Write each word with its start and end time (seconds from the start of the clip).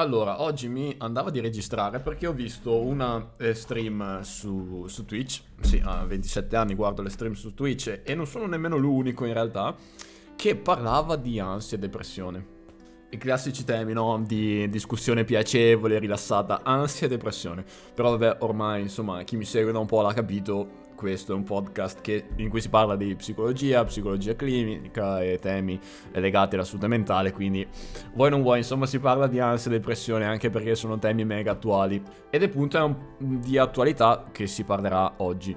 Allora, 0.00 0.40
oggi 0.40 0.66
mi 0.66 0.94
andava 0.96 1.28
di 1.28 1.40
registrare 1.40 2.00
perché 2.00 2.26
ho 2.26 2.32
visto 2.32 2.80
una 2.80 3.32
eh, 3.36 3.52
stream 3.52 4.22
su, 4.22 4.86
su, 4.88 5.04
Twitch. 5.04 5.42
Sì, 5.60 5.78
a 5.84 6.06
27 6.06 6.56
anni 6.56 6.74
guardo 6.74 7.02
le 7.02 7.10
stream 7.10 7.34
su 7.34 7.52
Twitch 7.52 8.00
e 8.02 8.14
non 8.14 8.26
sono 8.26 8.46
nemmeno 8.46 8.78
l'unico 8.78 9.26
in 9.26 9.34
realtà 9.34 9.76
che 10.36 10.56
parlava 10.56 11.16
di 11.16 11.38
ansia 11.38 11.76
e 11.76 11.80
depressione. 11.80 12.46
I 13.10 13.18
classici 13.18 13.62
temi, 13.62 13.92
no? 13.92 14.22
Di 14.26 14.70
discussione 14.70 15.24
piacevole, 15.24 15.98
rilassata, 15.98 16.62
ansia 16.62 17.06
e 17.06 17.10
depressione. 17.10 17.62
Però 17.94 18.16
vabbè, 18.16 18.38
ormai, 18.40 18.80
insomma, 18.80 19.22
chi 19.24 19.36
mi 19.36 19.44
segue 19.44 19.70
da 19.70 19.80
un 19.80 19.86
po' 19.86 20.00
l'ha 20.00 20.14
capito, 20.14 20.79
questo 21.00 21.32
è 21.32 21.34
un 21.34 21.44
podcast 21.44 22.02
che, 22.02 22.26
in 22.36 22.50
cui 22.50 22.60
si 22.60 22.68
parla 22.68 22.94
di 22.94 23.16
psicologia, 23.16 23.82
psicologia 23.84 24.36
clinica 24.36 25.22
e 25.22 25.38
temi 25.38 25.80
legati 26.12 26.56
alla 26.56 26.64
salute 26.64 26.88
mentale, 26.88 27.32
quindi 27.32 27.66
vuoi 28.12 28.28
non 28.28 28.42
vuoi, 28.42 28.58
insomma 28.58 28.84
si 28.84 28.98
parla 28.98 29.26
di 29.26 29.40
ansia 29.40 29.70
e 29.70 29.74
depressione 29.78 30.26
anche 30.26 30.50
perché 30.50 30.74
sono 30.74 30.98
temi 30.98 31.24
mega 31.24 31.52
attuali 31.52 32.02
ed 32.28 32.42
è 32.42 32.44
appunto 32.44 33.16
di 33.16 33.56
attualità 33.56 34.26
che 34.30 34.46
si 34.46 34.62
parlerà 34.64 35.14
oggi. 35.18 35.56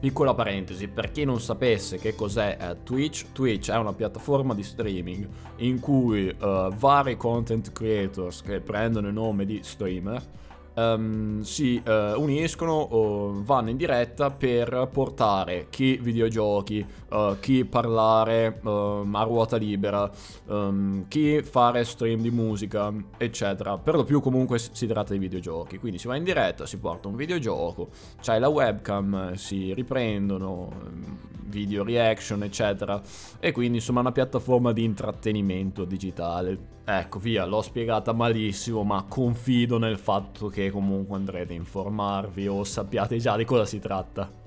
Piccola 0.00 0.32
parentesi, 0.32 0.88
per 0.88 1.10
chi 1.10 1.24
non 1.24 1.40
sapesse 1.40 1.98
che 1.98 2.14
cos'è 2.14 2.56
uh, 2.58 2.84
Twitch, 2.84 3.32
Twitch 3.32 3.70
è 3.70 3.76
una 3.76 3.92
piattaforma 3.92 4.54
di 4.54 4.62
streaming 4.62 5.28
in 5.56 5.78
cui 5.78 6.28
uh, 6.28 6.72
vari 6.72 7.18
content 7.18 7.70
creators 7.72 8.40
che 8.40 8.60
prendono 8.60 9.08
il 9.08 9.12
nome 9.12 9.44
di 9.44 9.60
streamer 9.62 10.46
um, 10.78 11.40
si 11.40 11.82
uh, 11.84 12.20
uniscono 12.20 12.72
o 12.72 13.42
vanno 13.42 13.70
in 13.70 13.76
diretta 13.76 14.30
per 14.30 14.88
portare 14.92 15.66
chi 15.70 15.98
videogiochi, 16.00 16.86
uh, 17.10 17.38
chi 17.40 17.64
parlare 17.64 18.60
uh, 18.62 18.68
a 19.12 19.22
ruota 19.24 19.56
libera, 19.56 20.10
um, 20.46 21.06
chi 21.08 21.42
fare 21.42 21.84
stream 21.84 22.20
di 22.20 22.30
musica, 22.30 22.92
eccetera. 23.16 23.76
Per 23.76 23.94
lo 23.96 24.04
più 24.04 24.20
comunque 24.20 24.58
si 24.58 24.86
tratta 24.86 25.12
di 25.12 25.18
videogiochi, 25.18 25.78
quindi 25.78 25.98
si 25.98 26.06
va 26.06 26.16
in 26.16 26.24
diretta, 26.24 26.66
si 26.66 26.78
porta 26.78 27.08
un 27.08 27.16
videogioco, 27.16 27.88
c'hai 28.20 28.38
la 28.38 28.48
webcam, 28.48 29.34
si 29.34 29.74
riprendono 29.74 31.26
video 31.48 31.82
reaction, 31.82 32.42
eccetera. 32.42 33.00
E 33.40 33.52
quindi 33.52 33.78
insomma 33.78 34.00
una 34.00 34.12
piattaforma 34.12 34.72
di 34.72 34.84
intrattenimento 34.84 35.84
digitale. 35.84 36.76
Ecco, 36.84 37.18
via, 37.18 37.44
l'ho 37.44 37.60
spiegata 37.60 38.14
malissimo, 38.14 38.82
ma 38.82 39.04
confido 39.06 39.76
nel 39.76 39.98
fatto 39.98 40.48
che 40.48 40.67
comunque 40.70 41.16
andrete 41.16 41.52
a 41.52 41.56
informarvi 41.56 42.48
o 42.48 42.64
sappiate 42.64 43.18
già 43.18 43.36
di 43.36 43.44
cosa 43.44 43.64
si 43.64 43.78
tratta. 43.78 44.46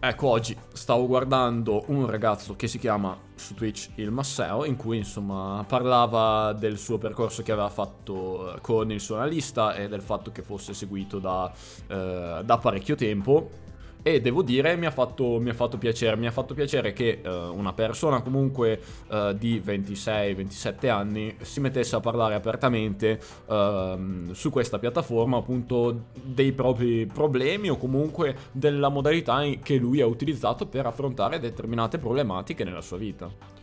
Ecco, 0.00 0.28
oggi 0.28 0.56
stavo 0.72 1.08
guardando 1.08 1.82
un 1.88 2.06
ragazzo 2.06 2.54
che 2.54 2.68
si 2.68 2.78
chiama 2.78 3.18
su 3.34 3.54
Twitch 3.54 3.90
il 3.96 4.12
Masseo, 4.12 4.64
in 4.64 4.76
cui 4.76 4.98
insomma 4.98 5.64
parlava 5.66 6.52
del 6.52 6.78
suo 6.78 6.98
percorso 6.98 7.42
che 7.42 7.50
aveva 7.50 7.68
fatto 7.68 8.56
con 8.60 8.92
il 8.92 9.00
suo 9.00 9.16
analista 9.16 9.74
e 9.74 9.88
del 9.88 10.02
fatto 10.02 10.30
che 10.30 10.42
fosse 10.42 10.72
seguito 10.72 11.18
da, 11.18 11.52
eh, 11.88 12.42
da 12.44 12.58
parecchio 12.58 12.94
tempo 12.94 13.66
e 14.14 14.20
devo 14.20 14.42
dire 14.42 14.76
mi 14.76 14.86
ha 14.86 14.90
fatto, 14.90 15.38
mi 15.38 15.50
ha 15.50 15.54
fatto 15.54 15.76
piacere, 15.76 16.16
mi 16.16 16.26
ha 16.26 16.30
fatto 16.30 16.54
piacere 16.54 16.92
che 16.92 17.20
uh, 17.22 17.28
una 17.28 17.72
persona 17.72 18.22
comunque 18.22 18.80
uh, 19.08 19.32
di 19.32 19.62
26-27 19.64 20.88
anni 20.88 21.36
si 21.42 21.60
mettesse 21.60 21.96
a 21.96 22.00
parlare 22.00 22.34
apertamente 22.34 23.20
uh, 23.46 24.32
su 24.32 24.50
questa 24.50 24.78
piattaforma 24.78 25.36
appunto 25.36 26.06
dei 26.22 26.52
propri 26.52 27.06
problemi 27.06 27.68
o 27.68 27.76
comunque 27.76 28.34
della 28.52 28.88
modalità 28.88 29.42
che 29.62 29.76
lui 29.76 30.00
ha 30.00 30.06
utilizzato 30.06 30.66
per 30.66 30.86
affrontare 30.86 31.38
determinate 31.38 31.98
problematiche 31.98 32.64
nella 32.64 32.80
sua 32.80 32.96
vita. 32.96 33.57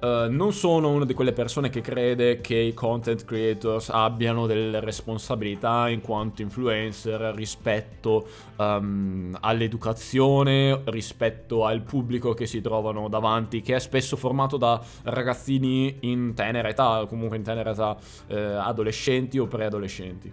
Uh, 0.00 0.30
non 0.30 0.54
sono 0.54 0.88
una 0.88 1.04
di 1.04 1.12
quelle 1.12 1.34
persone 1.34 1.68
che 1.68 1.82
crede 1.82 2.40
che 2.40 2.56
i 2.56 2.72
content 2.72 3.26
creators 3.26 3.90
abbiano 3.90 4.46
delle 4.46 4.80
responsabilità 4.80 5.90
in 5.90 6.00
quanto 6.00 6.40
influencer 6.40 7.34
rispetto 7.34 8.26
um, 8.56 9.36
all'educazione, 9.40 10.80
rispetto 10.86 11.66
al 11.66 11.82
pubblico 11.82 12.32
che 12.32 12.46
si 12.46 12.62
trovano 12.62 13.08
davanti, 13.08 13.60
che 13.60 13.74
è 13.74 13.78
spesso 13.78 14.16
formato 14.16 14.56
da 14.56 14.82
ragazzini 15.02 15.94
in 16.00 16.32
tenera 16.32 16.70
età, 16.70 17.02
o 17.02 17.06
comunque 17.06 17.36
in 17.36 17.42
tenera 17.42 17.72
età 17.72 17.94
uh, 18.28 18.34
adolescenti 18.34 19.38
o 19.38 19.46
preadolescenti. 19.48 20.32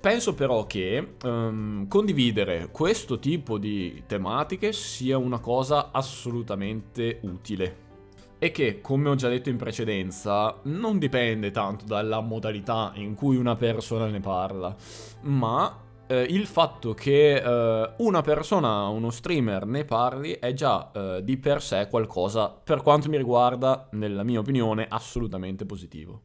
Penso 0.00 0.34
però 0.34 0.66
che 0.66 1.14
um, 1.22 1.86
condividere 1.86 2.68
questo 2.72 3.20
tipo 3.20 3.58
di 3.58 4.02
tematiche 4.06 4.72
sia 4.72 5.18
una 5.18 5.38
cosa 5.38 5.90
assolutamente 5.92 7.20
utile 7.22 7.86
e 8.38 8.50
che, 8.50 8.80
come 8.80 9.08
ho 9.08 9.14
già 9.14 9.28
detto 9.28 9.48
in 9.48 9.56
precedenza, 9.56 10.58
non 10.64 10.98
dipende 10.98 11.50
tanto 11.50 11.84
dalla 11.84 12.20
modalità 12.20 12.92
in 12.94 13.14
cui 13.14 13.36
una 13.36 13.56
persona 13.56 14.06
ne 14.06 14.20
parla, 14.20 14.74
ma 15.22 15.76
eh, 16.06 16.22
il 16.22 16.46
fatto 16.46 16.94
che 16.94 17.34
eh, 17.34 17.90
una 17.98 18.20
persona, 18.22 18.86
uno 18.88 19.10
streamer 19.10 19.66
ne 19.66 19.84
parli 19.84 20.32
è 20.32 20.52
già 20.52 20.90
eh, 20.92 21.20
di 21.22 21.36
per 21.36 21.62
sé 21.62 21.88
qualcosa, 21.88 22.48
per 22.48 22.82
quanto 22.82 23.08
mi 23.08 23.16
riguarda, 23.16 23.88
nella 23.92 24.22
mia 24.22 24.38
opinione, 24.38 24.86
assolutamente 24.88 25.66
positivo 25.66 26.22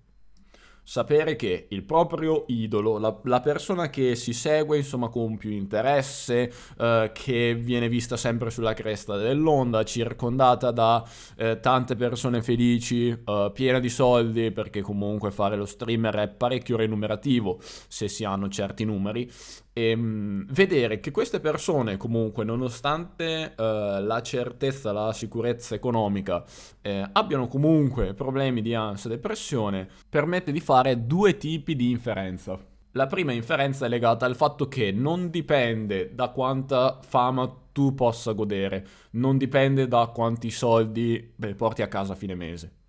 sapere 0.83 1.35
che 1.35 1.67
il 1.69 1.83
proprio 1.83 2.43
idolo, 2.47 2.97
la, 2.97 3.17
la, 3.23 3.39
persona 3.39 3.89
che 3.89 4.15
si 4.15 4.33
segue 4.33 4.77
insomma 4.77 5.07
con 5.07 5.37
più 5.37 5.51
interesse, 5.51 6.51
eh, 6.77 7.11
che 7.13 7.55
viene 7.55 7.87
vista 7.87 8.17
sempre 8.17 8.49
sulla 8.49 8.73
cresta 8.73 9.15
dell'onda, 9.15 9.83
circondata 9.83 10.71
da 10.71 11.03
eh, 11.37 11.59
tante 11.59 11.95
persone 11.95 12.41
felici, 12.41 13.09
eh, 13.09 13.51
piena 13.53 13.79
di 13.79 13.89
soldi, 13.89 14.51
perché 14.51 14.81
comunque 14.81 15.31
fare 15.31 15.55
lo 15.55 15.65
streamer 15.65 16.15
è 16.15 16.27
parecchio 16.27 16.75
remunerativo 16.75 17.59
se 17.61 18.07
si 18.09 18.25
hanno 18.25 18.49
certi 18.49 18.83
numeri, 18.83 19.29
ehm, 19.73 19.99
mh, 19.99 20.45
vedere 20.53 20.99
che 20.99 21.11
queste 21.11 21.39
persone 21.39 21.97
comunque 21.97 22.43
nonostante 22.43 23.53
uh, 23.57 23.61
la 24.03 24.21
certezza, 24.21 24.91
la 24.91 25.11
sicurezza 25.11 25.75
economica 25.75 26.43
eh, 26.81 27.07
abbiano 27.11 27.47
comunque 27.47 28.13
problemi 28.13 28.61
di 28.61 28.73
ansia 28.73 29.09
e 29.09 29.13
depressione 29.15 29.87
permette 30.07 30.51
di 30.51 30.59
fare 30.59 31.05
due 31.05 31.37
tipi 31.37 31.75
di 31.75 31.89
inferenza. 31.89 32.57
La 32.95 33.07
prima 33.07 33.31
inferenza 33.31 33.87
è 33.87 33.89
legata 33.89 34.25
al 34.25 34.35
fatto 34.35 34.67
che 34.67 34.91
non 34.91 35.31
dipende 35.31 36.13
da 36.13 36.29
quanta 36.29 36.99
fama 37.01 37.51
tu 37.71 37.95
possa 37.95 38.33
godere, 38.33 38.85
non 39.11 39.37
dipende 39.37 39.87
da 39.87 40.11
quanti 40.13 40.51
soldi 40.51 41.33
beh, 41.35 41.55
porti 41.55 41.81
a 41.81 41.87
casa 41.87 42.13
a 42.13 42.15
fine 42.15 42.35
mese 42.35 42.81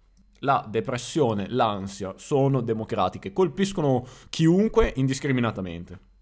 la 0.45 0.65
depressione, 0.69 1.47
l'ansia 1.49 2.15
sono 2.17 2.61
democratiche, 2.61 3.33
colpiscono 3.33 4.07
chiunque 4.29 4.93
indiscriminatamente. 4.97 6.13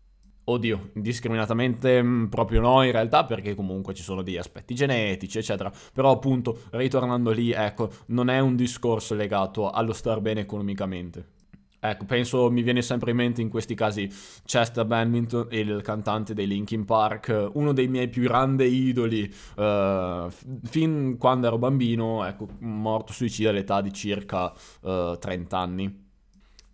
Oddio, 0.52 0.90
indiscriminatamente 0.94 2.02
mm, 2.02 2.26
proprio 2.26 2.60
no 2.60 2.82
in 2.82 2.92
realtà 2.92 3.24
perché 3.24 3.54
comunque 3.54 3.94
ci 3.94 4.02
sono 4.02 4.22
degli 4.22 4.36
aspetti 4.36 4.74
genetici 4.74 5.38
eccetera, 5.38 5.72
però 5.94 6.10
appunto 6.10 6.64
ritornando 6.72 7.30
lì 7.30 7.52
ecco 7.52 7.90
non 8.08 8.28
è 8.28 8.38
un 8.38 8.54
discorso 8.54 9.14
legato 9.14 9.70
allo 9.70 9.94
star 9.94 10.20
bene 10.20 10.40
economicamente. 10.40 11.40
Ecco, 11.84 12.04
penso 12.04 12.48
mi 12.48 12.62
viene 12.62 12.80
sempre 12.80 13.10
in 13.10 13.16
mente 13.16 13.40
in 13.40 13.48
questi 13.48 13.74
casi 13.74 14.08
Chester 14.44 14.84
Bennington, 14.84 15.48
il 15.50 15.80
cantante 15.82 16.32
dei 16.32 16.46
Linkin 16.46 16.84
Park, 16.84 17.50
uno 17.54 17.72
dei 17.72 17.88
miei 17.88 18.08
più 18.08 18.22
grandi 18.22 18.66
idoli 18.86 19.22
uh, 19.56 20.30
fin 20.62 21.16
quando 21.18 21.48
ero 21.48 21.58
bambino, 21.58 22.24
ecco, 22.24 22.46
morto 22.60 23.12
suicida 23.12 23.50
all'età 23.50 23.80
di 23.80 23.92
circa 23.92 24.52
uh, 24.82 24.88
eh, 24.88 25.16
30 25.18 25.58
anni. 25.58 26.01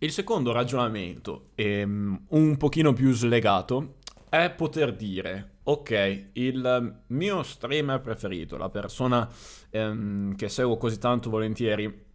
Il 0.01 0.11
secondo 0.11 0.53
ragionamento, 0.53 1.49
ehm, 1.55 2.27
un 2.29 2.55
pochino 2.55 2.93
più 2.93 3.11
slegato, 3.11 3.95
è 4.29 4.49
poter 4.49 4.95
dire, 4.95 5.55
ok, 5.63 6.29
il 6.33 7.01
mio 7.07 7.43
streamer 7.43 7.99
preferito, 7.99 8.55
la 8.55 8.69
persona 8.69 9.29
ehm, 9.69 10.37
che 10.37 10.47
seguo 10.47 10.77
così 10.77 10.99
tanto 10.99 11.29
volentieri, 11.29 12.07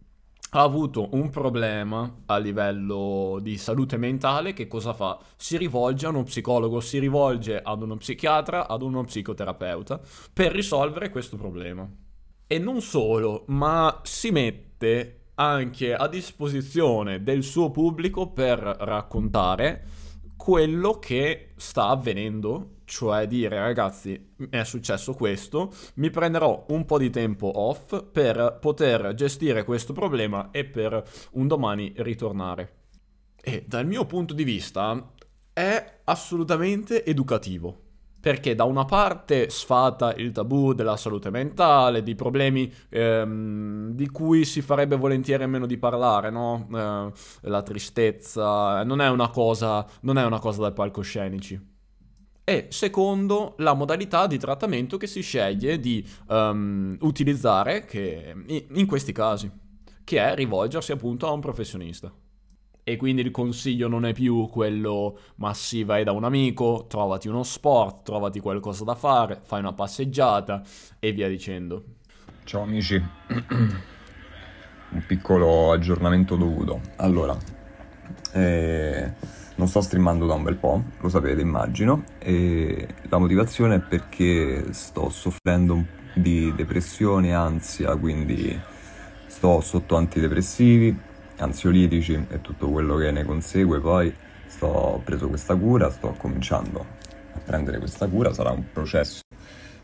ha 0.49 0.61
avuto 0.61 1.09
un 1.11 1.29
problema 1.29 2.21
a 2.25 2.37
livello 2.37 3.37
di 3.39 3.55
salute 3.55 3.97
mentale, 3.97 4.53
che 4.53 4.65
cosa 4.65 4.95
fa? 4.95 5.19
Si 5.35 5.55
rivolge 5.55 6.07
a 6.07 6.09
uno 6.09 6.23
psicologo, 6.23 6.79
si 6.79 6.97
rivolge 6.97 7.61
ad 7.61 7.83
uno 7.83 7.97
psichiatra, 7.97 8.67
ad 8.67 8.81
uno 8.81 9.03
psicoterapeuta 9.03 10.01
per 10.33 10.51
risolvere 10.53 11.11
questo 11.11 11.37
problema. 11.37 11.87
E 12.47 12.57
non 12.57 12.81
solo, 12.81 13.43
ma 13.49 14.01
si 14.03 14.31
mette 14.31 15.24
anche 15.35 15.93
a 15.93 16.07
disposizione 16.07 17.23
del 17.23 17.43
suo 17.43 17.71
pubblico 17.71 18.31
per 18.31 18.59
raccontare 18.59 19.85
quello 20.35 20.99
che 20.99 21.53
sta 21.55 21.87
avvenendo, 21.87 22.81
cioè 22.85 23.27
dire 23.27 23.57
ragazzi 23.57 24.33
è 24.49 24.63
successo 24.63 25.13
questo, 25.13 25.73
mi 25.95 26.09
prenderò 26.09 26.65
un 26.69 26.85
po' 26.85 26.97
di 26.97 27.09
tempo 27.09 27.51
off 27.53 28.03
per 28.11 28.57
poter 28.59 29.13
gestire 29.13 29.63
questo 29.63 29.93
problema 29.93 30.51
e 30.51 30.65
per 30.65 31.03
un 31.31 31.47
domani 31.47 31.93
ritornare. 31.97 32.83
E 33.41 33.63
dal 33.67 33.85
mio 33.85 34.05
punto 34.05 34.33
di 34.33 34.43
vista 34.43 35.11
è 35.53 35.99
assolutamente 36.03 37.05
educativo 37.05 37.84
perché 38.25 38.55
da 38.55 38.63
una 38.63 38.85
parte 38.85 39.51
sfata 39.51 40.15
il 40.15 40.31
tabù 40.31 40.73
della 40.73 40.97
salute 40.97 41.29
mentale, 41.29 42.01
di 42.01 42.15
problemi 42.15 42.73
ehm, 42.89 43.91
di 43.91 44.09
cui 44.09 44.45
si 44.45 44.63
farebbe 44.63 44.95
volentieri 44.95 45.45
meno 45.45 45.67
di 45.67 45.77
parlare, 45.77 46.31
no? 46.31 46.67
Eh, 46.73 47.11
la 47.47 47.61
tristezza 47.61 48.83
non 48.83 48.99
è 48.99 49.09
una 49.09 49.29
cosa, 49.29 49.85
non 50.01 50.17
è 50.17 50.25
una 50.25 50.39
cosa 50.39 50.63
da 50.63 50.71
palcoscenici. 50.71 51.73
E 52.43 52.65
secondo, 52.71 53.53
la 53.59 53.75
modalità 53.75 54.25
di 54.25 54.39
trattamento 54.39 54.97
che 54.97 55.05
si 55.05 55.21
sceglie 55.21 55.79
di 55.79 56.03
um, 56.29 56.97
utilizzare 57.01 57.85
che, 57.85 58.33
in 58.71 58.87
questi 58.87 59.11
casi, 59.11 59.51
che 60.03 60.17
è 60.17 60.33
rivolgersi 60.33 60.91
appunto 60.91 61.27
a 61.27 61.31
un 61.31 61.41
professionista 61.41 62.11
e 62.87 62.97
quindi 62.97 63.23
il 63.23 63.31
consiglio 63.31 63.87
non 63.87 64.05
è 64.05 64.13
più 64.13 64.47
quello 64.47 65.17
ma 65.37 65.55
sì 65.55 65.83
vai 65.83 66.03
da 66.03 66.11
un 66.11 66.23
amico, 66.23 66.85
trovati 66.87 67.27
uno 67.27 67.41
sport, 67.41 68.03
trovati 68.03 68.39
qualcosa 68.39 68.83
da 68.83 68.93
fare, 68.93 69.41
fai 69.43 69.59
una 69.59 69.73
passeggiata 69.73 70.61
e 70.99 71.11
via 71.11 71.27
dicendo. 71.27 71.83
Ciao 72.43 72.61
amici, 72.61 72.93
un 73.25 75.03
piccolo 75.07 75.71
aggiornamento 75.71 76.35
dovuto. 76.35 76.79
Allora, 76.97 77.35
eh, 78.33 79.13
non 79.55 79.67
sto 79.67 79.81
streamando 79.81 80.27
da 80.27 80.35
un 80.35 80.43
bel 80.43 80.57
po', 80.57 80.83
lo 80.99 81.09
sapete 81.09 81.41
immagino, 81.41 82.03
e 82.19 82.87
la 83.09 83.17
motivazione 83.17 83.77
è 83.77 83.79
perché 83.79 84.71
sto 84.73 85.09
soffrendo 85.09 85.83
di 86.13 86.53
depressione, 86.53 87.33
ansia, 87.33 87.95
quindi 87.95 88.61
sto 89.25 89.59
sotto 89.61 89.95
antidepressivi 89.95 91.04
ansiolitici 91.37 92.25
e 92.29 92.41
tutto 92.41 92.69
quello 92.69 92.95
che 92.95 93.11
ne 93.11 93.23
consegue, 93.23 93.79
poi 93.79 94.13
sto, 94.47 94.67
ho 94.67 94.99
preso 94.99 95.27
questa 95.27 95.55
cura, 95.55 95.89
sto 95.89 96.15
cominciando 96.17 96.85
a 97.33 97.39
prendere 97.39 97.79
questa 97.79 98.07
cura, 98.07 98.33
sarà 98.33 98.51
un 98.51 98.63
processo 98.71 99.21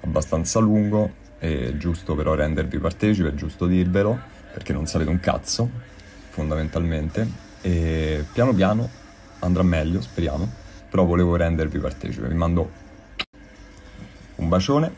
abbastanza 0.01 0.59
lungo, 0.59 1.13
è 1.37 1.73
giusto 1.77 2.15
però 2.15 2.33
rendervi 2.33 2.77
partecipe, 2.79 3.29
è 3.29 3.33
giusto 3.33 3.65
dirvelo, 3.65 4.19
perché 4.53 4.73
non 4.73 4.85
sapete 4.85 5.09
un 5.09 5.19
cazzo, 5.19 5.69
fondamentalmente, 6.29 7.27
e 7.61 8.25
piano 8.31 8.53
piano 8.53 8.89
andrà 9.39 9.63
meglio, 9.63 10.01
speriamo, 10.01 10.49
però 10.89 11.03
volevo 11.03 11.35
rendervi 11.35 11.79
partecipe, 11.79 12.27
vi 12.27 12.35
mando 12.35 12.71
un 14.35 14.47
bacione, 14.49 14.93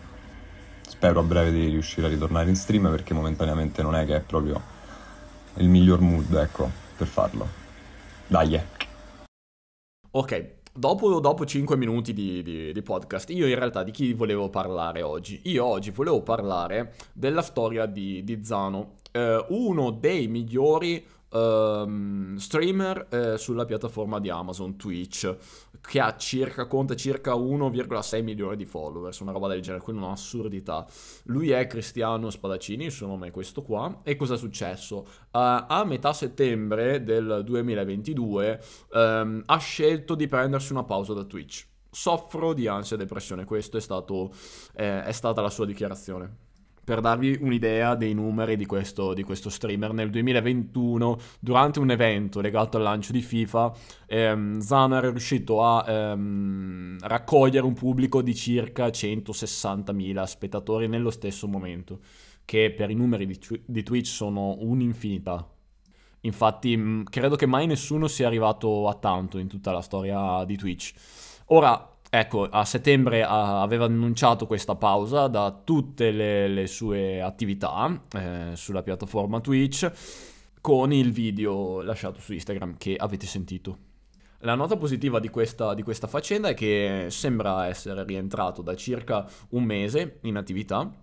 spero 0.87 1.19
a 1.19 1.23
breve 1.23 1.51
di 1.51 1.67
riuscire 1.67 2.07
a 2.07 2.09
ritornare 2.09 2.49
in 2.49 2.55
stream 2.55 2.89
perché 2.89 3.13
momentaneamente 3.13 3.81
non 3.81 3.95
è 3.95 4.05
che 4.05 4.17
è 4.17 4.21
proprio 4.21 4.61
il 5.55 5.69
miglior 5.69 6.01
mood, 6.01 6.33
ecco, 6.33 6.69
per 6.97 7.07
farlo. 7.07 7.47
Dai. 8.27 8.59
Ok, 10.11 10.61
Dopo, 10.75 11.19
dopo, 11.19 11.45
5 11.45 11.77
minuti 11.77 12.13
di, 12.13 12.41
di, 12.41 12.73
di, 12.73 12.81
podcast, 12.81 13.29
io 13.29 13.45
in 13.45 13.53
realtà 13.53 13.83
di 13.83 13.91
chi 13.91 14.13
volevo 14.13 14.49
parlare 14.49 15.03
oggi? 15.03 15.39
Io 15.43 15.63
oggi 15.63 15.91
volevo 15.91 16.23
parlare 16.23 16.95
della 17.13 17.43
storia 17.43 17.85
di, 17.85 18.23
di 18.23 18.43
Zano, 18.43 18.95
eh, 19.11 19.45
uno 19.49 19.91
dei 19.91 20.27
migliori 20.27 21.05
um, 21.33 22.35
streamer 22.35 23.07
eh, 23.09 23.37
sulla 23.37 23.65
piattaforma 23.65 24.19
di 24.19 24.29
Amazon, 24.29 24.75
Twitch, 24.75 25.35
che 25.81 25.99
ha 25.99 26.15
circa, 26.15 26.67
conta 26.67 26.95
circa 26.95 27.33
1,6 27.33 28.23
milioni 28.23 28.55
di 28.55 28.65
followers, 28.65 29.19
una 29.19 29.31
roba 29.31 29.47
del 29.47 29.61
genere, 29.61 29.83
quindi 29.83 30.03
un'assurdità. 30.03 30.85
Lui 31.25 31.51
è 31.51 31.67
Cristiano 31.67 32.29
Spadaccini, 32.29 32.85
il 32.85 32.91
suo 32.91 33.07
nome 33.07 33.27
è 33.27 33.31
questo 33.31 33.61
qua. 33.61 34.01
E 34.03 34.15
cosa 34.15 34.35
è 34.35 34.37
successo? 34.37 35.05
Uh, 35.31 35.65
a 35.67 35.83
metà 35.85 36.13
settembre 36.13 37.03
del 37.03 37.41
2022 37.43 38.61
um, 38.91 38.99
ehm, 38.99 39.43
ha 39.45 39.57
scelto 39.57 40.15
di 40.15 40.27
prendersi 40.27 40.71
una 40.71 40.83
pausa 40.83 41.13
da 41.13 41.23
Twitch. 41.23 41.67
Soffro 41.89 42.53
di 42.53 42.67
ansia 42.67 42.95
e 42.95 42.99
depressione, 42.99 43.45
questo 43.45 43.77
è, 43.77 43.81
eh, 44.75 45.03
è 45.03 45.11
stata 45.11 45.41
la 45.41 45.49
sua 45.51 45.65
dichiarazione 45.65 46.42
per 46.83 46.99
darvi 46.99 47.37
un'idea 47.39 47.95
dei 47.95 48.13
numeri 48.13 48.57
di 48.57 48.65
questo, 48.65 49.13
di 49.13 49.23
questo, 49.23 49.49
streamer, 49.49 49.93
nel 49.93 50.09
2021, 50.09 51.17
durante 51.39 51.79
un 51.79 51.91
evento 51.91 52.41
legato 52.41 52.77
al 52.77 52.83
lancio 52.83 53.11
di 53.11 53.21
FIFA, 53.21 53.73
ehm, 54.07 54.59
Zana 54.59 54.99
è 54.99 55.01
riuscito 55.01 55.63
a 55.63 55.85
ehm, 55.87 56.97
raccogliere 57.01 57.65
un 57.65 57.73
pubblico 57.73 58.21
di 58.21 58.35
circa 58.35 58.87
160.000 58.87 60.23
spettatori 60.23 60.87
nello 60.87 61.11
stesso 61.11 61.47
momento, 61.47 61.99
che 62.45 62.73
per 62.75 62.89
i 62.89 62.95
numeri 62.95 63.25
di, 63.25 63.39
di 63.65 63.83
Twitch 63.83 64.07
sono 64.07 64.57
un'infinità. 64.59 65.47
Infatti, 66.21 66.75
mh, 66.75 67.03
credo 67.05 67.35
che 67.35 67.45
mai 67.45 67.65
nessuno 67.67 68.07
sia 68.07 68.27
arrivato 68.27 68.87
a 68.87 68.95
tanto 68.95 69.37
in 69.37 69.47
tutta 69.47 69.71
la 69.71 69.81
storia 69.81 70.43
di 70.45 70.57
Twitch. 70.57 70.93
Ora, 71.47 71.92
Ecco, 72.15 72.43
a 72.43 72.63
settembre 72.63 73.23
aveva 73.23 73.85
annunciato 73.85 74.45
questa 74.45 74.75
pausa 74.75 75.25
da 75.25 75.61
tutte 75.63 76.11
le, 76.11 76.47
le 76.47 76.67
sue 76.67 77.19
attività 77.19 78.03
eh, 78.11 78.51
sulla 78.53 78.83
piattaforma 78.83 79.39
Twitch 79.39 79.91
con 80.61 80.93
il 80.93 81.11
video 81.11 81.81
lasciato 81.81 82.19
su 82.19 82.33
Instagram 82.33 82.77
che 82.77 82.95
avete 82.95 83.25
sentito. 83.25 83.77
La 84.41 84.53
nota 84.53 84.77
positiva 84.77 85.19
di 85.19 85.29
questa, 85.29 85.73
di 85.73 85.81
questa 85.81 86.05
faccenda 86.05 86.49
è 86.49 86.53
che 86.53 87.07
sembra 87.09 87.65
essere 87.65 88.03
rientrato 88.03 88.61
da 88.61 88.75
circa 88.75 89.27
un 89.49 89.63
mese 89.63 90.19
in 90.21 90.37
attività 90.37 90.93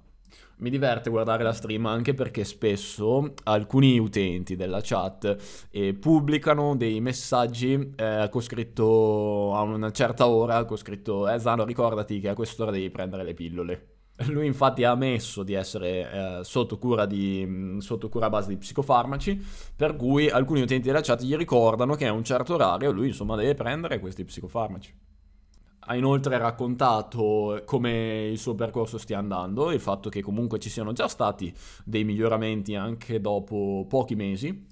mi 0.61 0.71
diverte 0.71 1.11
guardare 1.11 1.43
la 1.43 1.53
stream 1.53 1.87
anche 1.87 2.15
perché 2.15 2.45
spesso 2.45 3.35
alcuni 3.45 3.99
utenti 3.99 4.57
della 4.57 4.81
chat 4.83 5.67
eh, 5.71 5.95
pubblicano 5.95 6.77
dei 6.77 7.01
messaggi 7.01 7.93
eh, 7.97 8.29
con 8.31 8.41
scritto 8.41 9.55
a 9.55 9.63
una 9.63 9.91
certa 9.91 10.27
ora, 10.27 10.65
con 10.65 10.77
scritto 10.77 11.29
eh 11.29 11.39
Zano 11.39 11.65
ricordati 11.65 12.21
che 12.21 12.29
a 12.29 12.35
quest'ora 12.35 12.71
devi 12.71 12.91
prendere 12.91 13.25
le 13.25 13.35
pillole. 13.35 13.87
Lui 14.29 14.47
infatti 14.47 14.85
ha 14.85 14.91
ammesso 14.91 15.43
di 15.43 15.55
essere 15.55 16.41
eh, 16.41 16.45
sotto, 16.45 16.79
cura 16.79 17.07
di, 17.07 17.77
sotto 17.79 18.09
cura 18.09 18.27
a 18.27 18.31
base 18.31 18.49
di 18.49 18.57
psicofarmaci, 18.59 19.43
per 19.75 19.97
cui 19.97 20.29
alcuni 20.29 20.61
utenti 20.61 20.89
della 20.89 21.01
chat 21.01 21.23
gli 21.23 21.37
ricordano 21.37 21.95
che 21.95 22.07
a 22.07 22.13
un 22.13 22.25
certo 22.25 22.55
orario 22.55 22.91
lui 22.91 23.09
insomma 23.09 23.37
deve 23.37 23.55
prendere 23.55 23.99
questi 23.99 24.25
psicofarmaci. 24.25 24.95
Ha 25.91 25.97
inoltre 25.97 26.39
raccontato 26.39 27.63
come 27.65 28.29
il 28.29 28.39
suo 28.39 28.55
percorso 28.55 28.97
stia 28.97 29.19
andando, 29.19 29.73
il 29.73 29.81
fatto 29.81 30.09
che 30.09 30.23
comunque 30.23 30.61
ci 30.61 30.71
siano 30.71 30.93
già 30.93 31.09
stati 31.09 31.53
dei 31.85 32.05
miglioramenti 32.05 32.77
anche 32.77 33.21
dopo 33.21 33.85
pochi 33.89 34.15
mesi 34.15 34.67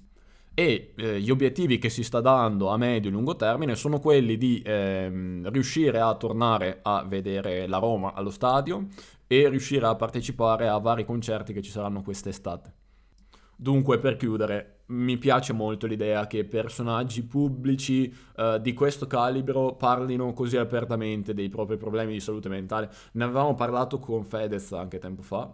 e 0.53 0.93
eh, 0.95 1.19
gli 1.19 1.29
obiettivi 1.29 1.77
che 1.77 1.89
si 1.89 2.03
sta 2.03 2.21
dando 2.21 2.69
a 2.69 2.77
medio 2.77 3.09
e 3.09 3.13
lungo 3.13 3.35
termine 3.35 3.75
sono 3.75 3.99
quelli 3.99 4.37
di 4.37 4.61
ehm, 4.63 5.51
riuscire 5.51 5.99
a 5.99 6.15
tornare 6.15 6.79
a 6.83 7.03
vedere 7.03 7.67
la 7.67 7.79
Roma 7.79 8.13
allo 8.13 8.29
stadio 8.29 8.87
e 9.27 9.49
riuscire 9.49 9.87
a 9.87 9.95
partecipare 9.95 10.69
a 10.69 10.77
vari 10.77 11.03
concerti 11.03 11.51
che 11.51 11.61
ci 11.61 11.69
saranno 11.71 12.01
quest'estate. 12.01 12.78
Dunque, 13.61 13.99
per 13.99 14.15
chiudere, 14.15 14.83
mi 14.85 15.17
piace 15.17 15.51
molto 15.51 15.85
l'idea 15.85 16.27
che 16.27 16.45
personaggi 16.45 17.23
pubblici 17.23 18.09
uh, 18.37 18.57
di 18.57 18.73
questo 18.73 19.05
calibro 19.05 19.75
parlino 19.75 20.31
così 20.31 20.55
apertamente 20.55 21.33
dei 21.33 21.49
propri 21.49 21.75
problemi 21.75 22.13
di 22.13 22.21
salute 22.21 22.47
mentale. 22.47 22.89
Ne 23.11 23.25
avevamo 23.25 23.55
parlato 23.55 23.99
con 23.99 24.23
Fedez 24.23 24.71
anche 24.71 24.97
tempo 24.97 25.23
fa. 25.23 25.53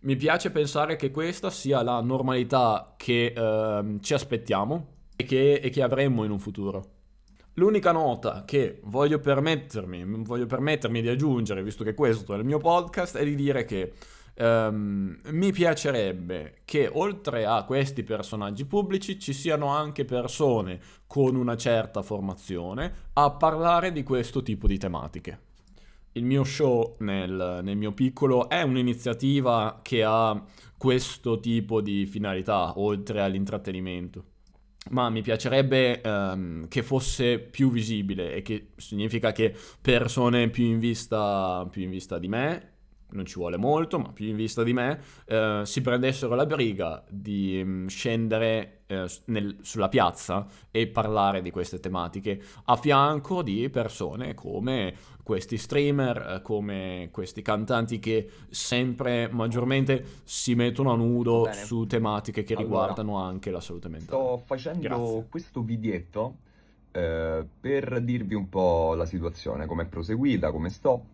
Mi 0.00 0.16
piace 0.16 0.50
pensare 0.50 0.96
che 0.96 1.12
questa 1.12 1.48
sia 1.48 1.80
la 1.84 2.00
normalità 2.00 2.94
che 2.96 3.32
uh, 3.36 4.00
ci 4.00 4.14
aspettiamo 4.14 4.88
e 5.14 5.22
che, 5.22 5.52
e 5.52 5.70
che 5.70 5.80
avremmo 5.80 6.24
in 6.24 6.32
un 6.32 6.40
futuro. 6.40 6.90
L'unica 7.52 7.92
nota 7.92 8.42
che 8.44 8.80
voglio 8.82 9.20
permettermi, 9.20 10.04
voglio 10.24 10.46
permettermi 10.46 11.00
di 11.00 11.08
aggiungere, 11.08 11.62
visto 11.62 11.84
che 11.84 11.94
questo 11.94 12.34
è 12.34 12.38
il 12.38 12.44
mio 12.44 12.58
podcast, 12.58 13.16
è 13.16 13.22
di 13.22 13.36
dire 13.36 13.64
che 13.64 13.92
Um, 14.36 15.16
mi 15.26 15.52
piacerebbe 15.52 16.62
che 16.64 16.90
oltre 16.92 17.46
a 17.46 17.62
questi 17.62 18.02
personaggi 18.02 18.64
pubblici 18.64 19.16
ci 19.20 19.32
siano 19.32 19.68
anche 19.68 20.04
persone 20.04 20.80
con 21.06 21.36
una 21.36 21.56
certa 21.56 22.02
formazione 22.02 22.92
a 23.12 23.30
parlare 23.30 23.92
di 23.92 24.02
questo 24.02 24.42
tipo 24.42 24.66
di 24.66 24.76
tematiche. 24.76 25.38
Il 26.12 26.24
mio 26.24 26.42
show 26.42 26.96
nel, 26.98 27.60
nel 27.62 27.76
mio 27.76 27.92
piccolo 27.92 28.48
è 28.48 28.62
un'iniziativa 28.62 29.80
che 29.82 30.02
ha 30.02 30.44
questo 30.76 31.38
tipo 31.38 31.80
di 31.80 32.04
finalità 32.06 32.78
oltre 32.78 33.20
all'intrattenimento 33.20 34.24
ma 34.90 35.08
mi 35.08 35.22
piacerebbe 35.22 36.02
um, 36.04 36.68
che 36.68 36.82
fosse 36.82 37.38
più 37.38 37.70
visibile 37.70 38.34
e 38.34 38.42
che 38.42 38.72
significa 38.76 39.32
che 39.32 39.54
persone 39.80 40.50
più 40.50 40.64
in 40.64 40.78
vista, 40.78 41.66
più 41.70 41.82
in 41.82 41.90
vista 41.90 42.18
di 42.18 42.28
me 42.28 42.73
non 43.14 43.24
ci 43.24 43.38
vuole 43.38 43.56
molto, 43.56 43.98
ma 43.98 44.12
più 44.12 44.26
in 44.26 44.36
vista 44.36 44.62
di 44.62 44.72
me, 44.72 45.00
eh, 45.26 45.62
si 45.64 45.80
prendessero 45.80 46.34
la 46.34 46.46
briga 46.46 47.02
di 47.08 47.62
mh, 47.64 47.68
mm, 47.68 47.86
scendere 47.86 48.80
eh, 48.86 49.08
nel, 49.26 49.56
sulla 49.62 49.88
piazza 49.88 50.46
e 50.70 50.86
parlare 50.88 51.40
di 51.40 51.50
queste 51.50 51.80
tematiche 51.80 52.40
a 52.64 52.76
fianco 52.76 53.42
di 53.42 53.70
persone 53.70 54.34
come 54.34 54.94
questi 55.22 55.56
streamer, 55.56 56.34
eh, 56.36 56.42
come 56.42 57.08
questi 57.10 57.40
cantanti 57.40 57.98
che 57.98 58.28
sempre 58.50 59.28
maggiormente 59.32 60.04
si 60.24 60.54
mettono 60.54 60.92
a 60.92 60.96
nudo 60.96 61.48
su 61.52 61.86
tematiche 61.86 62.42
che 62.42 62.54
allora, 62.54 62.68
riguardano 62.68 63.16
anche 63.16 63.50
la 63.50 63.60
salute 63.60 63.88
mentale. 63.88 64.18
Sto 64.18 64.42
facendo 64.44 64.80
Grazie. 64.80 65.26
questo 65.30 65.62
videetto 65.62 66.36
eh, 66.92 67.44
per 67.60 68.00
dirvi 68.02 68.34
un 68.34 68.48
po' 68.48 68.94
la 68.94 69.06
situazione, 69.06 69.66
come 69.66 69.84
è 69.84 69.86
proseguita, 69.86 70.50
come 70.50 70.68
sto 70.68 71.04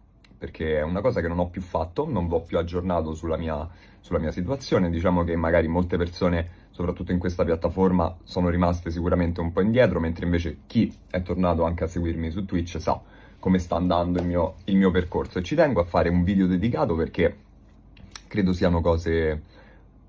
perché 0.40 0.78
è 0.78 0.82
una 0.82 1.02
cosa 1.02 1.20
che 1.20 1.28
non 1.28 1.38
ho 1.38 1.50
più 1.50 1.60
fatto, 1.60 2.08
non 2.08 2.26
l'ho 2.26 2.40
più 2.40 2.56
aggiornato 2.56 3.12
sulla 3.12 3.36
mia, 3.36 3.68
sulla 4.00 4.18
mia 4.18 4.30
situazione. 4.30 4.88
Diciamo 4.88 5.22
che 5.22 5.36
magari 5.36 5.68
molte 5.68 5.98
persone, 5.98 6.48
soprattutto 6.70 7.12
in 7.12 7.18
questa 7.18 7.44
piattaforma, 7.44 8.16
sono 8.24 8.48
rimaste 8.48 8.90
sicuramente 8.90 9.42
un 9.42 9.52
po' 9.52 9.60
indietro, 9.60 10.00
mentre 10.00 10.24
invece 10.24 10.60
chi 10.66 10.90
è 11.10 11.20
tornato 11.20 11.64
anche 11.64 11.84
a 11.84 11.88
seguirmi 11.88 12.30
su 12.30 12.46
Twitch 12.46 12.80
sa 12.80 12.98
come 13.38 13.58
sta 13.58 13.76
andando 13.76 14.18
il 14.18 14.24
mio, 14.24 14.54
il 14.64 14.78
mio 14.78 14.90
percorso. 14.90 15.40
E 15.40 15.42
ci 15.42 15.54
tengo 15.54 15.82
a 15.82 15.84
fare 15.84 16.08
un 16.08 16.24
video 16.24 16.46
dedicato 16.46 16.94
perché 16.94 17.36
credo 18.26 18.54
siano 18.54 18.80
cose 18.80 19.42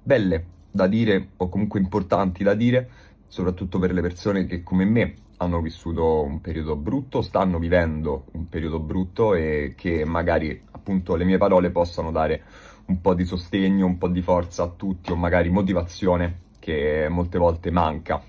belle 0.01 0.45
da 0.71 0.87
dire 0.87 1.31
o 1.35 1.49
comunque 1.49 1.81
importanti 1.81 2.41
da 2.41 2.53
dire, 2.53 2.89
soprattutto 3.27 3.79
per 3.79 3.91
le 3.91 3.99
persone 3.99 4.45
che 4.45 4.63
come 4.63 4.85
me 4.85 5.15
hanno 5.41 5.59
vissuto 5.59 6.21
un 6.21 6.39
periodo 6.39 6.75
brutto, 6.75 7.23
stanno 7.23 7.57
vivendo 7.57 8.25
un 8.33 8.47
periodo 8.47 8.79
brutto 8.79 9.33
e 9.33 9.73
che 9.75 10.05
magari 10.05 10.61
appunto 10.71 11.15
le 11.15 11.25
mie 11.25 11.37
parole 11.37 11.71
possano 11.71 12.11
dare 12.11 12.43
un 12.85 13.01
po' 13.01 13.15
di 13.15 13.25
sostegno, 13.25 13.87
un 13.87 13.97
po' 13.97 14.07
di 14.07 14.21
forza 14.21 14.63
a 14.63 14.67
tutti 14.69 15.11
o 15.11 15.15
magari 15.15 15.49
motivazione 15.49 16.41
che 16.59 17.07
molte 17.09 17.39
volte 17.39 17.71
manca. 17.71 18.21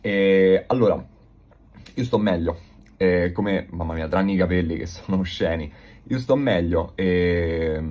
E 0.00 0.64
allora, 0.68 1.04
io 1.94 2.04
sto 2.04 2.18
meglio, 2.18 2.58
e 2.96 3.32
come, 3.32 3.66
mamma 3.70 3.94
mia, 3.94 4.06
tranne 4.06 4.32
i 4.32 4.36
capelli 4.36 4.76
che 4.76 4.86
sono 4.86 5.18
osceni, 5.18 5.70
io 6.06 6.18
sto 6.18 6.36
meglio 6.36 6.92
e 6.94 7.82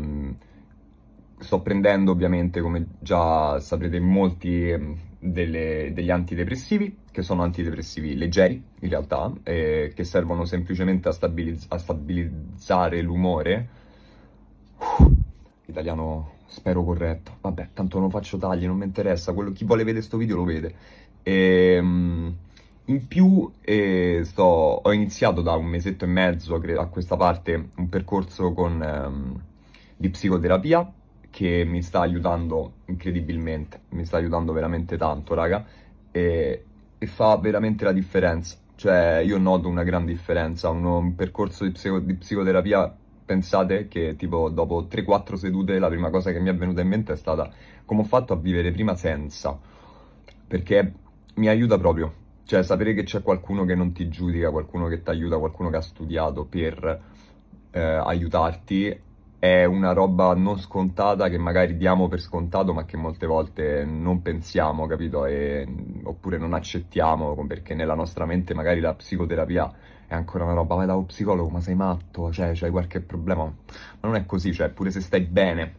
sto 1.38 1.62
prendendo 1.62 2.12
ovviamente, 2.12 2.62
come 2.62 2.86
già 3.00 3.60
saprete 3.60 4.00
molti, 4.00 5.12
delle, 5.24 5.92
degli 5.94 6.10
antidepressivi, 6.10 6.98
che 7.10 7.22
sono 7.22 7.44
antidepressivi 7.44 8.16
leggeri 8.16 8.62
in 8.80 8.90
realtà, 8.90 9.32
eh, 9.44 9.94
che 9.96 10.04
servono 10.04 10.44
semplicemente 10.44 11.08
a, 11.08 11.12
stabilizz- 11.12 11.72
a 11.72 11.78
stabilizzare 11.78 13.02
l'umore. 13.02 13.68
Uh, 14.78 15.16
italiano 15.66 16.32
spero 16.48 16.84
corretto. 16.84 17.38
Vabbè, 17.40 17.70
tanto 17.74 18.00
non 18.00 18.10
faccio 18.10 18.38
tagli, 18.38 18.66
non 18.66 18.78
mi 18.78 18.86
interessa. 18.86 19.34
Quello, 19.34 19.52
chi 19.54 19.64
vuole 19.64 19.84
vedere 19.84 20.00
questo 20.00 20.18
video 20.18 20.36
lo 20.36 20.44
vede. 20.44 20.76
E, 21.24 21.80
um, 21.80 22.36
in 22.86 23.08
più 23.08 23.50
eh, 23.62 24.22
sto, 24.26 24.44
ho 24.84 24.92
iniziato 24.92 25.42
da 25.42 25.54
un 25.54 25.66
mesetto 25.66 26.04
e 26.04 26.08
mezzo 26.10 26.56
a 26.56 26.86
questa 26.88 27.16
parte 27.16 27.70
un 27.78 27.88
percorso 27.88 28.52
con, 28.52 28.82
um, 28.82 29.42
di 29.96 30.10
psicoterapia 30.10 30.94
che 31.34 31.64
mi 31.66 31.82
sta 31.82 32.02
aiutando 32.02 32.74
incredibilmente, 32.86 33.82
mi 33.90 34.06
sta 34.06 34.18
aiutando 34.18 34.54
veramente 34.54 34.98
tanto, 34.98 35.34
raga, 35.34 35.66
e, 36.12 36.64
e 37.00 37.08
fa 37.08 37.36
veramente 37.38 37.84
la 37.84 37.92
differenza. 37.92 38.56
Cioè, 38.76 39.24
io 39.26 39.40
noto 39.40 39.68
una 39.68 39.82
gran 39.82 40.06
differenza, 40.06 40.70
un, 40.70 40.86
un 40.86 41.16
percorso 41.16 41.64
di, 41.64 41.72
psico, 41.72 41.98
di, 41.98 42.14
psicoterapia, 42.14 42.96
pensate 43.26 43.88
che 43.88 44.16
tipo 44.16 44.50
dopo 44.50 44.84
3-4 44.84 45.34
sedute 45.34 45.80
la 45.80 45.88
prima 45.88 46.12
cosa 46.12 46.32
che 46.32 46.40
mi 46.40 46.50
è 46.50 46.56
venuta 46.56 46.82
in 46.82 46.90
mente 46.90 47.14
è 47.14 47.16
stata 47.16 47.52
come 47.84 48.02
ho 48.02 48.04
fatto 48.04 48.34
a 48.34 48.36
vivere 48.36 48.72
prima 48.72 48.94
senza, 48.96 49.60
perché 50.48 50.94
mi 51.36 51.48
aiuta 51.48 51.80
proprio, 51.80 52.14
cioè 52.46 52.62
sapere 52.62 52.94
che 52.94 53.02
c'è 53.04 53.24
qualcuno 53.24 53.66
che 53.66 53.74
non 53.74 53.92
ti 53.92 54.08
giudica, 54.08 54.52
qualcuno 54.52 54.88
che 54.88 55.02
ti 55.02 55.10
aiuta, 55.10 55.40
qualcuno 55.40 55.72
che 55.72 55.78
ha 55.78 55.82
studiato 55.82 56.46
per 56.46 57.02
eh, 57.72 57.82
aiutarti 57.82 59.12
è 59.44 59.66
una 59.66 59.92
roba 59.92 60.34
non 60.36 60.58
scontata 60.58 61.28
che 61.28 61.38
magari 61.38 61.76
diamo 61.76 62.08
per 62.08 62.22
scontato 62.22 62.72
ma 62.74 62.86
che 62.86 62.96
molte 62.96 63.26
volte 63.26 63.84
non 63.84 64.22
pensiamo, 64.22 64.88
capito? 64.88 65.26
E, 65.26 65.68
oppure 66.04 66.38
non 66.38 66.54
accettiamo 66.54 67.36
perché 67.46 67.74
nella 67.74 67.94
nostra 67.94 68.26
mente 68.26 68.54
magari 68.54 68.80
la 68.80 68.94
psicoterapia 68.94 69.70
è 70.08 70.14
ancora 70.14 70.46
una 70.46 70.54
roba, 70.54 70.76
vai 70.76 70.86
dallo 70.86 71.04
psicologo 71.04 71.50
ma 71.50 71.60
sei 71.60 71.76
matto, 71.76 72.32
cioè 72.32 72.54
c'hai 72.54 72.72
qualche 72.72 73.02
problema. 73.02 73.44
Ma 73.44 73.54
non 74.00 74.16
è 74.16 74.26
così, 74.26 74.54
cioè 74.54 74.70
pure 74.70 74.92
se 74.92 75.02
stai 75.02 75.24
bene 75.26 75.76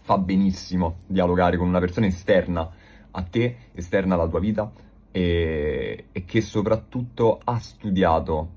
fa 0.00 0.16
benissimo 0.16 1.00
dialogare 1.06 1.58
con 1.58 1.68
una 1.68 1.80
persona 1.80 2.06
esterna 2.06 2.66
a 3.10 3.22
te, 3.24 3.56
esterna 3.72 4.14
alla 4.14 4.26
tua 4.26 4.40
vita 4.40 4.72
e, 5.10 6.06
e 6.12 6.24
che 6.24 6.40
soprattutto 6.40 7.40
ha 7.44 7.58
studiato 7.58 8.48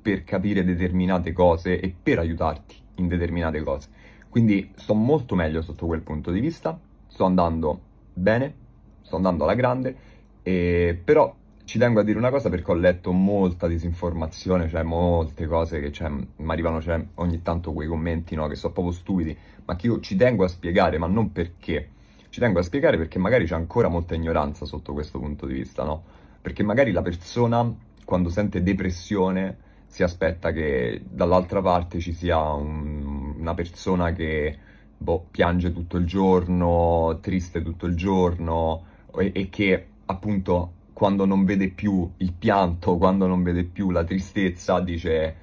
per 0.00 0.24
capire 0.24 0.64
determinate 0.64 1.32
cose 1.32 1.78
e 1.78 1.94
per 2.02 2.18
aiutarti 2.20 2.82
in 2.96 3.08
determinate 3.08 3.62
cose. 3.62 3.88
Quindi 4.28 4.72
sto 4.74 4.94
molto 4.94 5.34
meglio 5.34 5.62
sotto 5.62 5.86
quel 5.86 6.00
punto 6.00 6.30
di 6.30 6.40
vista, 6.40 6.78
sto 7.06 7.24
andando 7.24 7.80
bene, 8.12 8.54
sto 9.02 9.16
andando 9.16 9.44
alla 9.44 9.54
grande, 9.54 9.96
e... 10.42 10.98
però 11.02 11.34
ci 11.64 11.78
tengo 11.78 12.00
a 12.00 12.02
dire 12.02 12.18
una 12.18 12.30
cosa 12.30 12.50
perché 12.50 12.70
ho 12.70 12.74
letto 12.74 13.12
molta 13.12 13.66
disinformazione, 13.66 14.68
cioè 14.68 14.82
molte 14.82 15.46
cose 15.46 15.80
che 15.80 15.90
cioè, 15.90 16.08
mi 16.10 16.50
arrivano 16.50 16.80
cioè, 16.80 17.02
ogni 17.14 17.42
tanto 17.42 17.72
quei 17.72 17.88
commenti 17.88 18.34
no, 18.34 18.46
che 18.48 18.54
sono 18.54 18.72
proprio 18.72 18.92
stupidi, 18.92 19.36
ma 19.64 19.74
che 19.76 19.86
io 19.86 20.00
ci 20.00 20.14
tengo 20.16 20.44
a 20.44 20.48
spiegare, 20.48 20.98
ma 20.98 21.06
non 21.06 21.32
perché. 21.32 21.88
Ci 22.28 22.40
tengo 22.40 22.58
a 22.58 22.62
spiegare 22.62 22.96
perché 22.98 23.18
magari 23.18 23.46
c'è 23.46 23.54
ancora 23.54 23.88
molta 23.88 24.14
ignoranza 24.14 24.66
sotto 24.66 24.92
questo 24.92 25.18
punto 25.18 25.46
di 25.46 25.54
vista, 25.54 25.84
no? 25.84 26.02
Perché 26.42 26.62
magari 26.62 26.90
la 26.90 27.00
persona 27.00 27.72
quando 28.04 28.28
sente 28.28 28.62
depressione 28.62 29.56
si 29.94 30.02
aspetta 30.02 30.50
che 30.50 31.04
dall'altra 31.08 31.62
parte 31.62 32.00
ci 32.00 32.12
sia 32.12 32.36
un, 32.52 33.36
una 33.38 33.54
persona 33.54 34.10
che 34.10 34.58
boh, 34.98 35.26
piange 35.30 35.72
tutto 35.72 35.98
il 35.98 36.04
giorno, 36.04 37.20
triste 37.20 37.62
tutto 37.62 37.86
il 37.86 37.94
giorno 37.94 38.86
e, 39.16 39.30
e 39.32 39.48
che 39.50 39.86
appunto 40.06 40.72
quando 40.92 41.26
non 41.26 41.44
vede 41.44 41.68
più 41.68 42.10
il 42.16 42.32
pianto, 42.32 42.96
quando 42.96 43.28
non 43.28 43.44
vede 43.44 43.62
più 43.62 43.92
la 43.92 44.02
tristezza, 44.02 44.80
dice 44.80 45.36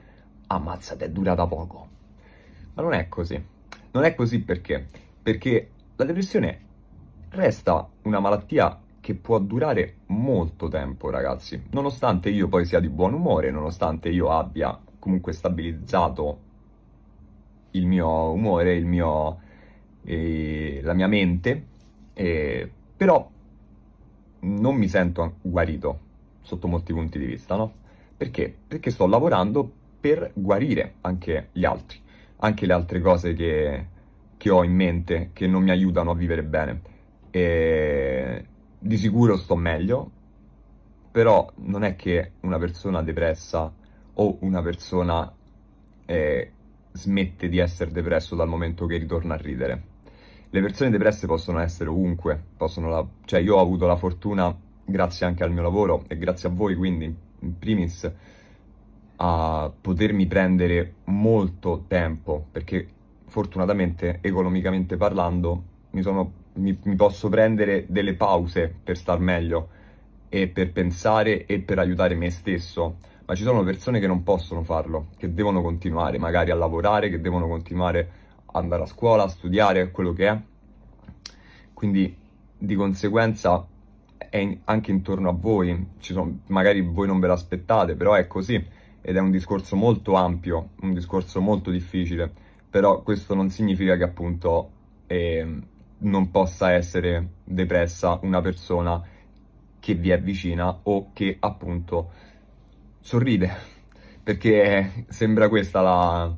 ammazzate, 0.47 1.05
è 1.05 1.09
durata 1.09 1.47
poco. 1.47 1.87
Ma 2.73 2.81
non 2.81 2.91
è 2.91 3.07
così. 3.07 3.41
Non 3.91 4.03
è 4.03 4.13
così 4.13 4.41
perché? 4.41 4.85
Perché 5.23 5.69
la 5.95 6.03
depressione 6.03 6.59
resta 7.29 7.87
una 8.01 8.19
malattia 8.19 8.77
che 9.11 9.15
può 9.15 9.39
durare 9.39 9.95
molto 10.07 10.69
tempo, 10.69 11.09
ragazzi. 11.09 11.61
Nonostante 11.71 12.29
io 12.29 12.47
poi 12.47 12.65
sia 12.65 12.79
di 12.79 12.89
buon 12.89 13.13
umore, 13.13 13.51
nonostante 13.51 14.09
io 14.09 14.29
abbia 14.29 14.79
comunque 14.99 15.33
stabilizzato 15.33 16.39
il 17.71 17.85
mio 17.85 18.31
umore, 18.31 18.75
il 18.75 18.85
mio, 18.85 19.39
eh, 20.03 20.79
la 20.83 20.93
mia 20.93 21.07
mente, 21.07 21.65
eh, 22.13 22.69
però 22.95 23.29
non 24.39 24.75
mi 24.75 24.87
sento 24.87 25.35
guarito 25.41 25.99
sotto 26.41 26.67
molti 26.67 26.93
punti 26.93 27.19
di 27.19 27.25
vista, 27.25 27.55
no? 27.55 27.73
Perché? 28.15 28.53
Perché 28.67 28.91
sto 28.91 29.07
lavorando 29.07 29.69
per 29.99 30.31
guarire 30.33 30.95
anche 31.01 31.49
gli 31.51 31.65
altri, 31.65 31.99
anche 32.37 32.65
le 32.65 32.73
altre 32.73 33.01
cose 33.01 33.33
che, 33.33 33.87
che 34.37 34.49
ho 34.49 34.63
in 34.63 34.73
mente 34.73 35.29
che 35.33 35.47
non 35.47 35.63
mi 35.63 35.71
aiutano 35.71 36.11
a 36.11 36.15
vivere 36.15 36.43
bene. 36.43 36.81
E 37.29 38.45
di 38.83 38.97
sicuro 38.97 39.37
sto 39.37 39.55
meglio, 39.55 40.09
però 41.11 41.47
non 41.57 41.83
è 41.83 41.95
che 41.95 42.31
una 42.41 42.57
persona 42.57 43.03
depressa 43.03 43.71
o 44.13 44.37
una 44.39 44.61
persona 44.63 45.31
eh, 46.05 46.51
smette 46.91 47.47
di 47.47 47.59
essere 47.59 47.91
depresso 47.91 48.35
dal 48.35 48.47
momento 48.47 48.87
che 48.87 48.97
ritorna 48.97 49.35
a 49.35 49.37
ridere. 49.37 49.83
Le 50.49 50.61
persone 50.61 50.89
depresse 50.89 51.27
possono 51.27 51.59
essere 51.59 51.89
ovunque, 51.89 52.41
possono 52.57 52.89
la... 52.89 53.05
cioè 53.25 53.39
io 53.39 53.57
ho 53.57 53.61
avuto 53.61 53.85
la 53.85 53.95
fortuna, 53.95 54.53
grazie 54.83 55.27
anche 55.27 55.43
al 55.43 55.51
mio 55.51 55.61
lavoro 55.61 56.03
e 56.07 56.17
grazie 56.17 56.49
a 56.49 56.51
voi 56.51 56.75
quindi, 56.75 57.15
in 57.39 57.59
primis, 57.59 58.11
a 59.17 59.71
potermi 59.79 60.25
prendere 60.25 60.95
molto 61.05 61.85
tempo, 61.87 62.47
perché 62.51 62.87
fortunatamente, 63.27 64.17
economicamente 64.21 64.97
parlando, 64.97 65.63
mi 65.91 66.01
sono 66.01 66.39
mi, 66.53 66.77
mi 66.83 66.95
posso 66.95 67.29
prendere 67.29 67.85
delle 67.87 68.15
pause 68.15 68.73
per 68.83 68.97
star 68.97 69.19
meglio 69.19 69.69
e 70.29 70.47
per 70.47 70.71
pensare 70.71 71.45
e 71.45 71.59
per 71.59 71.79
aiutare 71.79 72.15
me 72.15 72.29
stesso, 72.29 72.97
ma 73.25 73.35
ci 73.35 73.43
sono 73.43 73.63
persone 73.63 73.99
che 73.99 74.07
non 74.07 74.23
possono 74.23 74.63
farlo, 74.63 75.09
che 75.17 75.33
devono 75.33 75.61
continuare 75.61 76.17
magari 76.17 76.51
a 76.51 76.55
lavorare, 76.55 77.09
che 77.09 77.19
devono 77.19 77.47
continuare 77.47 78.11
ad 78.45 78.63
andare 78.63 78.83
a 78.83 78.85
scuola, 78.85 79.23
a 79.23 79.27
studiare, 79.27 79.91
quello 79.91 80.13
che 80.13 80.27
è. 80.27 80.39
Quindi 81.73 82.15
di 82.57 82.75
conseguenza 82.75 83.67
è 84.17 84.57
anche 84.65 84.91
intorno 84.91 85.29
a 85.29 85.33
voi, 85.33 85.87
sono, 85.99 86.39
magari 86.47 86.81
voi 86.81 87.07
non 87.07 87.19
ve 87.19 87.27
l'aspettate, 87.27 87.95
però 87.95 88.13
è 88.13 88.27
così 88.27 88.63
ed 89.01 89.15
è 89.15 89.19
un 89.19 89.31
discorso 89.31 89.75
molto 89.75 90.13
ampio, 90.13 90.69
un 90.81 90.93
discorso 90.93 91.41
molto 91.41 91.71
difficile, 91.71 92.31
però 92.69 93.01
questo 93.01 93.33
non 93.33 93.49
significa 93.49 93.97
che 93.97 94.03
appunto 94.03 94.71
eh, 95.07 95.59
non 96.01 96.31
possa 96.31 96.71
essere 96.71 97.27
depressa 97.43 98.19
una 98.23 98.41
persona 98.41 99.01
che 99.79 99.93
vi 99.95 100.11
è 100.11 100.21
vicina 100.21 100.79
o 100.83 101.09
che 101.13 101.37
appunto 101.39 102.11
sorride, 102.99 103.51
perché 104.23 105.05
sembra 105.09 105.49
questa 105.49 105.81
la, 105.81 106.35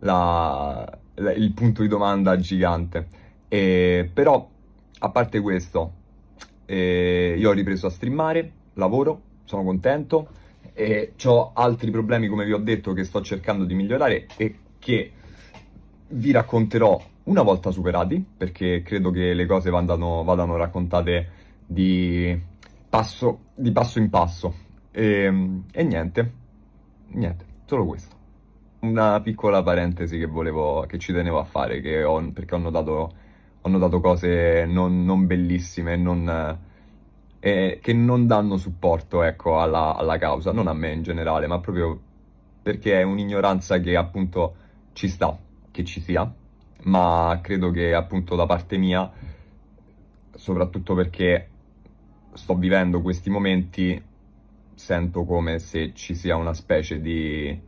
la, 0.00 0.98
la, 1.14 1.32
il 1.32 1.52
punto 1.52 1.82
di 1.82 1.88
domanda 1.88 2.36
gigante. 2.38 3.06
E, 3.48 4.10
però, 4.12 4.48
a 4.98 5.10
parte 5.10 5.40
questo, 5.40 5.92
eh, 6.66 7.34
io 7.36 7.50
ho 7.50 7.52
ripreso 7.52 7.86
a 7.86 7.90
streamare, 7.90 8.52
lavoro, 8.74 9.22
sono 9.44 9.64
contento 9.64 10.28
e 10.72 11.14
ho 11.24 11.50
altri 11.54 11.90
problemi, 11.90 12.28
come 12.28 12.44
vi 12.44 12.52
ho 12.52 12.58
detto, 12.58 12.92
che 12.92 13.04
sto 13.04 13.20
cercando 13.20 13.64
di 13.64 13.74
migliorare 13.74 14.26
e 14.36 14.58
che 14.78 15.12
vi 16.08 16.30
racconterò 16.30 17.00
una 17.30 17.42
volta 17.42 17.70
superati, 17.70 18.24
perché 18.36 18.82
credo 18.82 19.10
che 19.10 19.34
le 19.34 19.46
cose 19.46 19.70
vadano, 19.70 20.24
vadano 20.24 20.56
raccontate 20.56 21.28
di 21.64 22.38
passo, 22.88 23.44
di 23.54 23.70
passo 23.70 24.00
in 24.00 24.10
passo. 24.10 24.54
E, 24.90 25.32
e 25.70 25.82
niente, 25.84 26.32
niente, 27.12 27.44
solo 27.66 27.86
questo. 27.86 28.16
Una 28.80 29.20
piccola 29.20 29.62
parentesi 29.62 30.18
che 30.18 30.26
volevo, 30.26 30.84
che 30.88 30.98
ci 30.98 31.12
tenevo 31.12 31.38
a 31.38 31.44
fare, 31.44 32.02
ho, 32.02 32.32
perché 32.32 32.56
ho 32.56 32.58
notato, 32.58 33.12
ho 33.60 33.68
notato 33.68 34.00
cose 34.00 34.64
non, 34.66 35.04
non 35.04 35.26
bellissime, 35.26 35.96
non, 35.96 36.58
eh, 37.38 37.78
che 37.80 37.92
non 37.92 38.26
danno 38.26 38.56
supporto, 38.56 39.22
ecco, 39.22 39.60
alla, 39.60 39.94
alla 39.94 40.18
causa, 40.18 40.50
non 40.50 40.66
a 40.66 40.72
me 40.72 40.92
in 40.92 41.02
generale, 41.02 41.46
ma 41.46 41.60
proprio 41.60 41.96
perché 42.60 42.98
è 42.98 43.02
un'ignoranza 43.02 43.78
che 43.78 43.96
appunto 43.96 44.54
ci 44.94 45.08
sta, 45.08 45.38
che 45.70 45.84
ci 45.84 46.00
sia, 46.00 46.32
ma 46.84 47.38
credo 47.42 47.70
che 47.70 47.94
appunto 47.94 48.36
da 48.36 48.46
parte 48.46 48.76
mia, 48.76 49.10
soprattutto 50.34 50.94
perché 50.94 51.48
sto 52.32 52.54
vivendo 52.54 53.00
questi 53.00 53.30
momenti, 53.30 54.02
sento 54.74 55.24
come 55.24 55.58
se 55.58 55.92
ci 55.94 56.14
sia 56.14 56.36
una 56.36 56.54
specie 56.54 57.00
di, 57.00 57.58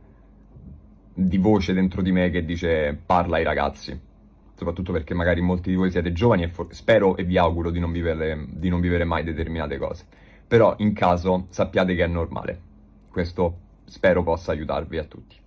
di 1.13 1.37
voce 1.37 1.73
dentro 1.73 2.01
di 2.01 2.11
me 2.11 2.29
che 2.29 2.43
dice 2.43 2.99
parla 3.05 3.37
ai 3.37 3.43
ragazzi, 3.43 3.99
soprattutto 4.55 4.91
perché 4.91 5.13
magari 5.13 5.41
molti 5.41 5.69
di 5.69 5.75
voi 5.75 5.91
siete 5.91 6.11
giovani 6.11 6.43
e 6.43 6.51
spero 6.69 7.15
e 7.15 7.23
vi 7.23 7.37
auguro 7.37 7.69
di 7.69 7.79
non, 7.79 7.91
vivere, 7.91 8.45
di 8.49 8.69
non 8.69 8.81
vivere 8.81 9.03
mai 9.03 9.23
determinate 9.23 9.77
cose. 9.77 10.05
Però 10.47 10.73
in 10.79 10.93
caso 10.93 11.47
sappiate 11.49 11.95
che 11.95 12.03
è 12.03 12.07
normale. 12.07 12.61
Questo 13.09 13.57
spero 13.85 14.23
possa 14.23 14.51
aiutarvi 14.51 14.97
a 14.97 15.03
tutti. 15.03 15.42